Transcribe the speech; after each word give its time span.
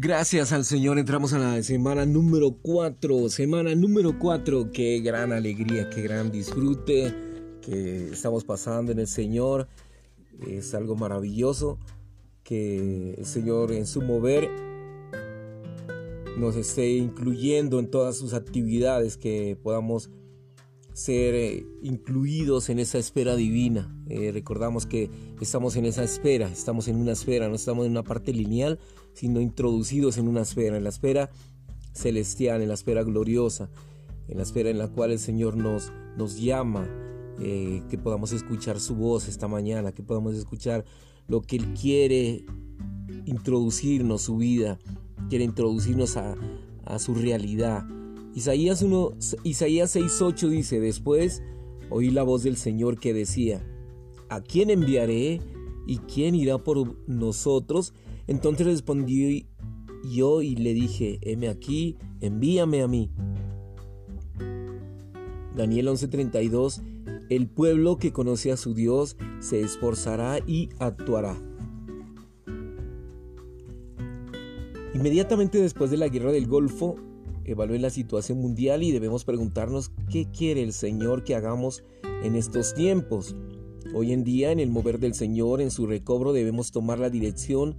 Gracias 0.00 0.52
al 0.52 0.64
Señor 0.64 0.96
entramos 0.96 1.32
a 1.32 1.40
la 1.40 1.60
semana 1.64 2.06
número 2.06 2.52
4, 2.62 3.28
semana 3.30 3.74
número 3.74 4.16
4, 4.16 4.70
qué 4.70 5.00
gran 5.00 5.32
alegría, 5.32 5.90
qué 5.90 6.02
gran 6.02 6.30
disfrute 6.30 7.12
que 7.60 8.10
estamos 8.10 8.44
pasando 8.44 8.92
en 8.92 9.00
el 9.00 9.08
Señor, 9.08 9.66
es 10.46 10.72
algo 10.74 10.94
maravilloso 10.94 11.80
que 12.44 13.14
el 13.14 13.26
Señor 13.26 13.72
en 13.72 13.88
su 13.88 14.00
mover 14.00 14.48
nos 16.38 16.54
esté 16.54 16.90
incluyendo 16.90 17.80
en 17.80 17.90
todas 17.90 18.16
sus 18.16 18.34
actividades, 18.34 19.16
que 19.16 19.58
podamos 19.60 20.10
ser 20.92 21.34
eh, 21.34 21.66
incluidos 21.82 22.68
en 22.70 22.78
esa 22.80 22.98
esfera 22.98 23.36
divina. 23.36 23.92
Eh, 24.08 24.30
recordamos 24.32 24.86
que 24.86 25.10
estamos 25.40 25.76
en 25.76 25.86
esa 25.86 26.02
esfera, 26.02 26.48
estamos 26.48 26.86
en 26.88 26.96
una 26.96 27.12
esfera, 27.12 27.48
no 27.48 27.54
estamos 27.54 27.84
en 27.86 27.92
una 27.92 28.02
parte 28.02 28.32
lineal, 28.32 28.78
sino 29.18 29.40
introducidos 29.40 30.18
en 30.18 30.28
una 30.28 30.42
esfera, 30.42 30.76
en 30.76 30.84
la 30.84 30.90
esfera 30.90 31.30
celestial, 31.92 32.62
en 32.62 32.68
la 32.68 32.74
esfera 32.74 33.02
gloriosa, 33.02 33.70
en 34.28 34.36
la 34.36 34.42
esfera 34.42 34.70
en 34.70 34.78
la 34.78 34.88
cual 34.88 35.10
el 35.10 35.18
Señor 35.18 35.56
nos, 35.56 35.92
nos 36.16 36.38
llama, 36.40 36.88
eh, 37.40 37.82
que 37.88 37.98
podamos 37.98 38.32
escuchar 38.32 38.80
su 38.80 38.94
voz 38.94 39.28
esta 39.28 39.48
mañana, 39.48 39.92
que 39.92 40.02
podamos 40.02 40.34
escuchar 40.34 40.84
lo 41.26 41.40
que 41.40 41.56
Él 41.56 41.74
quiere 41.74 42.44
introducirnos, 43.24 44.22
su 44.22 44.36
vida, 44.36 44.78
quiere 45.28 45.44
introducirnos 45.44 46.16
a, 46.16 46.34
a 46.84 46.98
su 46.98 47.14
realidad 47.14 47.84
Isaías, 48.38 48.82
1, 48.82 49.14
Isaías 49.42 49.96
6.8 49.96 50.48
dice, 50.48 50.78
después 50.78 51.42
oí 51.90 52.10
la 52.10 52.22
voz 52.22 52.44
del 52.44 52.56
Señor 52.56 53.00
que 53.00 53.12
decía, 53.12 53.66
¿a 54.28 54.40
quién 54.40 54.70
enviaré 54.70 55.40
y 55.88 55.96
quién 55.98 56.36
irá 56.36 56.58
por 56.58 56.96
nosotros? 57.08 57.94
Entonces 58.28 58.66
respondí 58.66 59.48
yo 60.04 60.42
y 60.42 60.54
le 60.54 60.74
dije, 60.74 61.18
heme 61.22 61.48
aquí, 61.48 61.96
envíame 62.20 62.82
a 62.82 62.86
mí. 62.86 63.10
Daniel 65.56 65.88
11:32, 65.88 66.82
el 67.30 67.48
pueblo 67.48 67.96
que 67.96 68.12
conoce 68.12 68.52
a 68.52 68.56
su 68.56 68.74
Dios 68.74 69.16
se 69.40 69.60
esforzará 69.60 70.38
y 70.46 70.68
actuará. 70.78 71.36
Inmediatamente 74.94 75.60
después 75.60 75.90
de 75.90 75.96
la 75.96 76.08
guerra 76.08 76.30
del 76.30 76.46
Golfo, 76.46 76.96
evalúe 77.44 77.78
la 77.78 77.90
situación 77.90 78.38
mundial 78.40 78.82
y 78.82 78.92
debemos 78.92 79.24
preguntarnos 79.24 79.90
qué 80.10 80.30
quiere 80.30 80.62
el 80.62 80.72
Señor 80.72 81.24
que 81.24 81.34
hagamos 81.34 81.82
en 82.22 82.36
estos 82.36 82.74
tiempos. 82.74 83.34
Hoy 83.94 84.12
en 84.12 84.22
día, 84.22 84.52
en 84.52 84.60
el 84.60 84.70
mover 84.70 84.98
del 84.98 85.14
Señor, 85.14 85.62
en 85.62 85.70
su 85.70 85.86
recobro, 85.86 86.32
debemos 86.32 86.72
tomar 86.72 86.98
la 86.98 87.10
dirección 87.10 87.74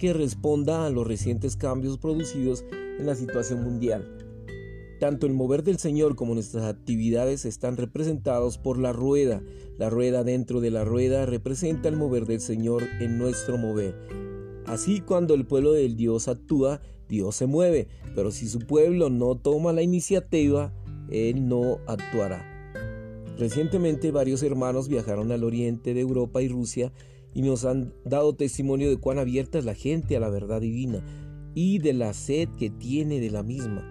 que 0.00 0.14
responda 0.14 0.86
a 0.86 0.90
los 0.90 1.06
recientes 1.06 1.56
cambios 1.56 1.98
producidos 1.98 2.64
en 2.98 3.04
la 3.04 3.14
situación 3.14 3.62
mundial. 3.62 4.16
Tanto 4.98 5.26
el 5.26 5.34
mover 5.34 5.62
del 5.62 5.78
Señor 5.78 6.16
como 6.16 6.32
nuestras 6.32 6.64
actividades 6.64 7.44
están 7.44 7.76
representados 7.76 8.56
por 8.56 8.78
la 8.78 8.94
rueda. 8.94 9.42
La 9.78 9.90
rueda 9.90 10.24
dentro 10.24 10.60
de 10.60 10.70
la 10.70 10.84
rueda 10.84 11.26
representa 11.26 11.90
el 11.90 11.96
mover 11.96 12.24
del 12.24 12.40
Señor 12.40 12.82
en 12.98 13.18
nuestro 13.18 13.58
mover. 13.58 13.94
Así 14.66 15.00
cuando 15.00 15.34
el 15.34 15.46
pueblo 15.46 15.72
del 15.72 15.96
Dios 15.96 16.28
actúa, 16.28 16.80
Dios 17.08 17.36
se 17.36 17.46
mueve, 17.46 17.88
pero 18.14 18.30
si 18.30 18.48
su 18.48 18.60
pueblo 18.60 19.10
no 19.10 19.34
toma 19.34 19.74
la 19.74 19.82
iniciativa, 19.82 20.72
Él 21.10 21.46
no 21.46 21.78
actuará. 21.86 22.46
Recientemente 23.38 24.10
varios 24.12 24.42
hermanos 24.42 24.88
viajaron 24.88 25.30
al 25.30 25.44
oriente 25.44 25.92
de 25.92 26.00
Europa 26.00 26.40
y 26.40 26.48
Rusia 26.48 26.90
y 27.34 27.42
nos 27.42 27.64
han 27.64 27.92
dado 28.04 28.34
testimonio 28.34 28.90
de 28.90 28.96
cuán 28.96 29.18
abierta 29.18 29.58
es 29.58 29.64
la 29.64 29.74
gente 29.74 30.16
a 30.16 30.20
la 30.20 30.30
verdad 30.30 30.60
divina 30.60 31.04
y 31.54 31.78
de 31.78 31.92
la 31.92 32.12
sed 32.12 32.48
que 32.58 32.70
tiene 32.70 33.20
de 33.20 33.30
la 33.30 33.42
misma. 33.42 33.88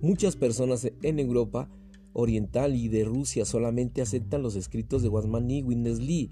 Muchas 0.00 0.36
personas 0.36 0.90
en 1.02 1.18
Europa 1.18 1.68
oriental 2.12 2.74
y 2.74 2.88
de 2.88 3.04
Rusia 3.04 3.44
solamente 3.44 4.02
aceptan 4.02 4.42
los 4.42 4.56
escritos 4.56 5.02
de 5.02 5.08
Watman 5.08 5.50
y 5.50 5.62
Witness 5.62 5.98
Lee. 5.98 6.30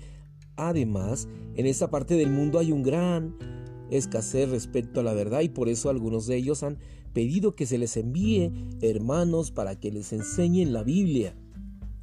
Además, 0.56 1.28
en 1.56 1.66
esta 1.66 1.90
parte 1.90 2.14
del 2.14 2.30
mundo 2.30 2.58
hay 2.58 2.72
un 2.72 2.82
gran 2.82 3.36
escasez 3.90 4.48
respecto 4.48 5.00
a 5.00 5.02
la 5.02 5.12
verdad 5.12 5.40
y 5.40 5.48
por 5.48 5.68
eso 5.68 5.90
algunos 5.90 6.26
de 6.26 6.36
ellos 6.36 6.62
han 6.62 6.78
pedido 7.12 7.54
que 7.54 7.66
se 7.66 7.78
les 7.78 7.96
envíe 7.96 8.50
hermanos 8.80 9.50
para 9.50 9.78
que 9.78 9.90
les 9.90 10.12
enseñen 10.12 10.72
la 10.72 10.82
Biblia. 10.82 11.34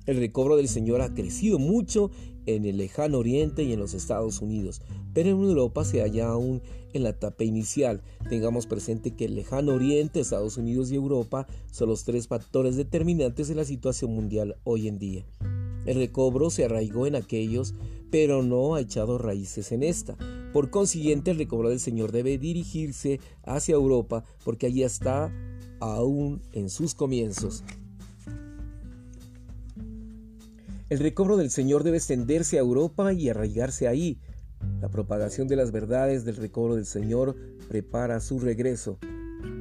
El 0.09 0.17
recobro 0.17 0.57
del 0.57 0.67
Señor 0.67 1.01
ha 1.01 1.13
crecido 1.13 1.59
mucho 1.59 2.09
en 2.47 2.65
el 2.65 2.77
lejano 2.77 3.19
oriente 3.19 3.61
y 3.61 3.73
en 3.73 3.79
los 3.79 3.93
Estados 3.93 4.41
Unidos, 4.41 4.81
pero 5.13 5.29
en 5.29 5.35
Europa 5.35 5.85
se 5.85 6.01
halla 6.01 6.29
aún 6.29 6.63
en 6.93 7.03
la 7.03 7.09
etapa 7.09 7.43
inicial. 7.43 8.01
Tengamos 8.27 8.65
presente 8.65 9.11
que 9.11 9.25
el 9.25 9.35
lejano 9.35 9.75
oriente, 9.75 10.19
Estados 10.19 10.57
Unidos 10.57 10.89
y 10.89 10.95
Europa 10.95 11.45
son 11.69 11.89
los 11.89 12.05
tres 12.05 12.27
factores 12.27 12.75
determinantes 12.75 13.49
de 13.49 13.53
la 13.53 13.65
situación 13.65 14.15
mundial 14.15 14.55
hoy 14.63 14.87
en 14.87 14.97
día. 14.97 15.25
El 15.85 15.97
recobro 15.97 16.49
se 16.49 16.65
arraigó 16.65 17.05
en 17.05 17.15
aquellos, 17.15 17.75
pero 18.09 18.41
no 18.41 18.73
ha 18.73 18.81
echado 18.81 19.19
raíces 19.19 19.71
en 19.71 19.83
esta. 19.83 20.17
Por 20.53 20.71
consiguiente, 20.71 21.29
el 21.29 21.37
recobro 21.37 21.69
del 21.69 21.79
Señor 21.79 22.11
debe 22.11 22.39
dirigirse 22.39 23.19
hacia 23.43 23.75
Europa 23.75 24.23
porque 24.43 24.65
allí 24.65 24.81
está 24.81 25.31
aún 25.79 26.41
en 26.51 26.71
sus 26.71 26.95
comienzos. 26.95 27.63
El 30.89 30.97
recobro 30.97 31.37
del 31.37 31.51
Señor 31.51 31.83
debe 31.83 31.97
extenderse 31.97 32.57
a 32.57 32.61
Europa 32.61 33.13
y 33.13 33.29
arraigarse 33.29 33.87
ahí. 33.87 34.19
La 34.81 34.89
propagación 34.89 35.47
de 35.47 35.55
las 35.55 35.71
verdades 35.71 36.25
del 36.25 36.35
recobro 36.35 36.75
del 36.75 36.87
Señor 36.87 37.35
prepara 37.67 38.19
su 38.19 38.39
regreso, 38.39 38.97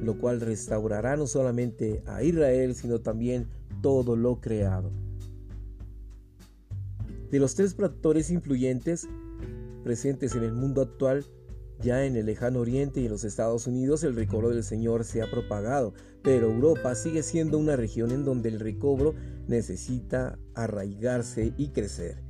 lo 0.01 0.17
cual 0.17 0.41
restaurará 0.41 1.15
no 1.17 1.27
solamente 1.27 2.01
a 2.07 2.23
Israel, 2.23 2.73
sino 2.73 2.99
también 2.99 3.47
todo 3.83 4.15
lo 4.15 4.41
creado. 4.41 4.91
De 7.29 7.37
los 7.37 7.53
tres 7.53 7.75
factores 7.75 8.31
influyentes 8.31 9.07
presentes 9.83 10.33
en 10.33 10.43
el 10.43 10.53
mundo 10.53 10.81
actual, 10.81 11.25
ya 11.81 12.05
en 12.05 12.15
el 12.15 12.25
lejano 12.25 12.59
oriente 12.59 12.99
y 13.01 13.05
en 13.05 13.11
los 13.11 13.23
Estados 13.23 13.67
Unidos 13.67 14.03
el 14.03 14.15
recobro 14.15 14.49
del 14.49 14.63
Señor 14.63 15.05
se 15.05 15.21
ha 15.21 15.31
propagado, 15.31 15.93
pero 16.21 16.51
Europa 16.51 16.93
sigue 16.95 17.23
siendo 17.23 17.57
una 17.57 17.75
región 17.75 18.11
en 18.11 18.25
donde 18.25 18.49
el 18.49 18.59
recobro 18.59 19.15
necesita 19.47 20.37
arraigarse 20.55 21.53
y 21.57 21.69
crecer. 21.69 22.23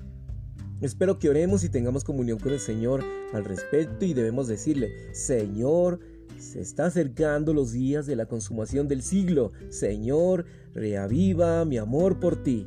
Espero 0.82 1.20
que 1.20 1.30
oremos 1.30 1.64
y 1.64 1.70
tengamos 1.70 2.04
comunión 2.04 2.40
con 2.40 2.54
el 2.54 2.60
Señor 2.60 3.04
al 3.34 3.44
respecto 3.44 4.06
y 4.06 4.14
debemos 4.14 4.48
decirle, 4.48 5.14
Señor, 5.14 6.00
se 6.38 6.62
está 6.62 6.86
acercando 6.86 7.54
los 7.54 7.74
días 7.74 8.06
de 8.06 8.16
la 8.16 8.28
consumación 8.28 8.88
del 8.88 9.02
siglo. 9.02 9.52
Señor, 9.70 10.46
reaviva 10.74 11.66
mi 11.66 11.78
amor 11.78 12.20
por 12.20 12.42
ti. 12.44 12.66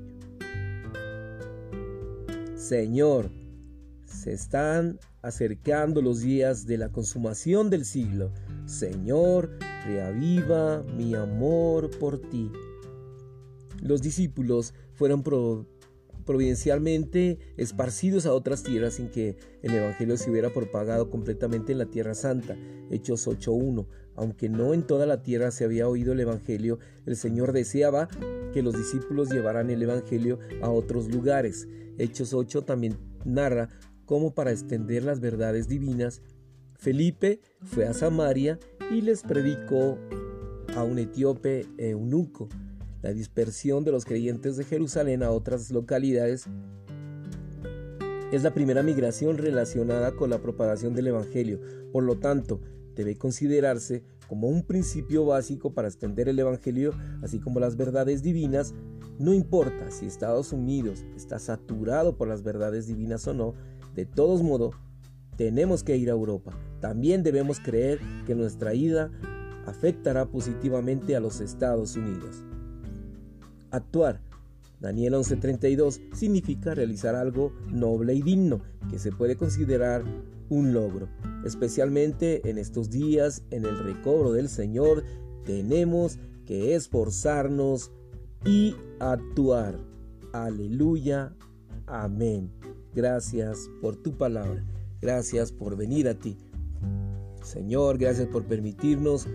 Señor, 2.54 3.31
se 4.22 4.32
están 4.32 5.00
acercando 5.20 6.00
los 6.00 6.20
días 6.20 6.64
de 6.64 6.78
la 6.78 6.90
consumación 6.90 7.70
del 7.70 7.84
siglo. 7.84 8.32
Señor, 8.66 9.58
reaviva 9.84 10.84
mi 10.96 11.16
amor 11.16 11.90
por 11.98 12.20
ti. 12.20 12.52
Los 13.80 14.00
discípulos 14.00 14.74
fueron 14.94 15.24
providencialmente 16.24 17.40
esparcidos 17.56 18.24
a 18.26 18.32
otras 18.32 18.62
tierras 18.62 18.94
sin 18.94 19.08
que 19.08 19.36
el 19.62 19.74
Evangelio 19.74 20.16
se 20.16 20.30
hubiera 20.30 20.50
propagado 20.50 21.10
completamente 21.10 21.72
en 21.72 21.78
la 21.78 21.86
Tierra 21.86 22.14
Santa. 22.14 22.56
Hechos 22.90 23.26
8.1. 23.26 23.88
Aunque 24.14 24.48
no 24.48 24.72
en 24.72 24.84
toda 24.84 25.04
la 25.04 25.22
tierra 25.22 25.50
se 25.50 25.64
había 25.64 25.88
oído 25.88 26.12
el 26.12 26.20
Evangelio, 26.20 26.78
el 27.06 27.16
Señor 27.16 27.50
deseaba 27.50 28.06
que 28.52 28.62
los 28.62 28.76
discípulos 28.76 29.30
llevaran 29.30 29.68
el 29.70 29.82
Evangelio 29.82 30.38
a 30.60 30.70
otros 30.70 31.08
lugares. 31.08 31.66
Hechos 31.98 32.34
8 32.34 32.62
también 32.62 32.98
narra 33.25 33.68
cómo 34.12 34.35
para 34.35 34.53
extender 34.53 35.05
las 35.05 35.20
verdades 35.20 35.69
divinas, 35.69 36.20
Felipe 36.75 37.41
fue 37.62 37.87
a 37.87 37.94
Samaria 37.94 38.59
y 38.91 39.00
les 39.00 39.23
predicó 39.23 39.97
a 40.76 40.85
un 40.85 40.99
etíope 40.99 41.64
eunuco. 41.79 42.50
La 43.00 43.14
dispersión 43.14 43.85
de 43.85 43.91
los 43.91 44.05
creyentes 44.05 44.59
de 44.59 44.64
Jerusalén 44.64 45.23
a 45.23 45.31
otras 45.31 45.70
localidades 45.70 46.44
es 48.31 48.43
la 48.43 48.53
primera 48.53 48.82
migración 48.82 49.38
relacionada 49.38 50.12
con 50.12 50.29
la 50.29 50.43
propagación 50.43 50.93
del 50.93 51.06
Evangelio. 51.06 51.59
Por 51.91 52.05
lo 52.05 52.19
tanto, 52.19 52.61
debe 52.94 53.17
considerarse 53.17 54.03
como 54.29 54.49
un 54.49 54.62
principio 54.62 55.25
básico 55.25 55.73
para 55.73 55.88
extender 55.88 56.29
el 56.29 56.38
Evangelio, 56.38 56.93
así 57.23 57.41
como 57.41 57.61
las 57.61 57.79
verdades 57.79 58.23
divinas, 58.23 58.75
no 59.19 59.32
importa 59.32 59.91
si 59.91 60.05
Estados 60.05 60.53
Unidos 60.53 61.03
está 61.17 61.38
saturado 61.38 62.19
por 62.19 62.29
las 62.29 62.43
verdades 62.43 62.87
divinas 62.87 63.26
o 63.26 63.32
no, 63.32 63.55
de 63.94 64.06
todos 64.06 64.42
modos, 64.42 64.74
tenemos 65.36 65.82
que 65.82 65.96
ir 65.96 66.08
a 66.08 66.12
Europa. 66.12 66.52
También 66.80 67.22
debemos 67.22 67.60
creer 67.60 68.00
que 68.26 68.34
nuestra 68.34 68.74
ida 68.74 69.10
afectará 69.66 70.26
positivamente 70.26 71.16
a 71.16 71.20
los 71.20 71.40
Estados 71.40 71.96
Unidos. 71.96 72.44
Actuar. 73.70 74.20
Daniel 74.80 75.14
11:32 75.14 76.00
significa 76.12 76.74
realizar 76.74 77.14
algo 77.14 77.52
noble 77.68 78.14
y 78.14 78.22
digno, 78.22 78.60
que 78.90 78.98
se 78.98 79.12
puede 79.12 79.36
considerar 79.36 80.02
un 80.48 80.72
logro. 80.74 81.08
Especialmente 81.44 82.50
en 82.50 82.58
estos 82.58 82.90
días, 82.90 83.44
en 83.50 83.64
el 83.64 83.78
recobro 83.78 84.32
del 84.32 84.48
Señor, 84.48 85.04
tenemos 85.44 86.18
que 86.46 86.74
esforzarnos 86.74 87.92
y 88.44 88.74
actuar. 88.98 89.78
Aleluya. 90.32 91.34
Amén. 91.86 92.50
Gracias 92.94 93.70
por 93.80 93.96
tu 93.96 94.16
palabra. 94.16 94.64
Gracias 95.00 95.50
por 95.50 95.76
venir 95.76 96.08
a 96.08 96.14
ti. 96.14 96.36
Señor, 97.42 97.98
gracias 97.98 98.28
por 98.28 98.44
permitirnos 98.44 99.26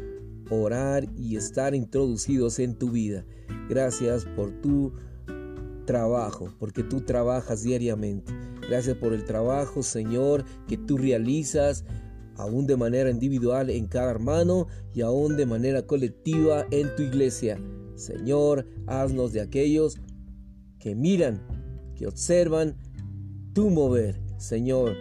orar 0.49 1.07
y 1.17 1.35
estar 1.35 1.75
introducidos 1.75 2.59
en 2.59 2.75
tu 2.75 2.91
vida. 2.91 3.25
Gracias 3.69 4.25
por 4.35 4.51
tu 4.61 4.93
trabajo, 5.85 6.53
porque 6.59 6.83
tú 6.83 7.01
trabajas 7.01 7.63
diariamente. 7.63 8.31
Gracias 8.69 8.97
por 8.97 9.13
el 9.13 9.25
trabajo, 9.25 9.83
Señor, 9.83 10.45
que 10.67 10.77
tú 10.77 10.97
realizas 10.97 11.83
aún 12.35 12.67
de 12.67 12.77
manera 12.77 13.09
individual 13.09 13.69
en 13.69 13.87
cada 13.87 14.11
hermano 14.11 14.67
y 14.93 15.01
aún 15.01 15.35
de 15.35 15.45
manera 15.45 15.87
colectiva 15.87 16.67
en 16.71 16.95
tu 16.95 17.03
iglesia. 17.03 17.59
Señor, 17.95 18.67
haznos 18.85 19.33
de 19.33 19.41
aquellos 19.41 19.97
que 20.79 20.93
miran, 20.95 21.41
que 21.95 22.05
observan 22.05 22.75
tu 23.57 23.71
mover. 23.71 24.19
Señor, 24.37 24.95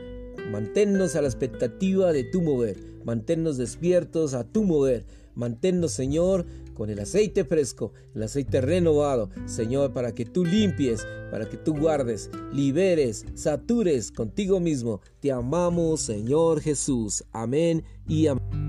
manténnos 0.50 1.14
a 1.14 1.20
la 1.20 1.28
expectativa 1.28 2.10
de 2.10 2.24
tu 2.24 2.40
mover, 2.40 2.78
manténnos 3.04 3.58
despiertos 3.58 4.32
a 4.32 4.44
tu 4.44 4.64
mover, 4.64 5.04
manténnos, 5.34 5.92
Señor, 5.92 6.46
con 6.72 6.88
el 6.88 6.98
aceite 7.00 7.44
fresco, 7.44 7.92
el 8.14 8.22
aceite 8.22 8.62
renovado, 8.62 9.28
Señor, 9.44 9.92
para 9.92 10.14
que 10.14 10.24
tú 10.24 10.42
limpies, 10.42 11.06
para 11.30 11.46
que 11.50 11.58
tú 11.58 11.76
guardes, 11.76 12.30
liberes, 12.50 13.26
satures 13.34 14.10
contigo 14.10 14.58
mismo. 14.58 15.02
Te 15.20 15.32
amamos, 15.32 16.00
Señor 16.00 16.62
Jesús. 16.62 17.24
Amén 17.32 17.84
y 18.08 18.26
amén. 18.26 18.65